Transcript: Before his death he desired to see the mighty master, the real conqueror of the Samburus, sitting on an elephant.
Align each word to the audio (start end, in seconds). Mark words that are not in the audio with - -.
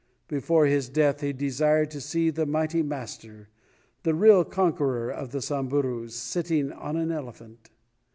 Before 0.27 0.65
his 0.65 0.89
death 0.89 1.21
he 1.21 1.31
desired 1.31 1.91
to 1.91 2.01
see 2.01 2.31
the 2.31 2.47
mighty 2.47 2.81
master, 2.81 3.49
the 4.01 4.15
real 4.15 4.43
conqueror 4.43 5.11
of 5.11 5.29
the 5.29 5.43
Samburus, 5.43 6.15
sitting 6.15 6.71
on 6.71 6.97
an 6.97 7.11
elephant. 7.11 7.69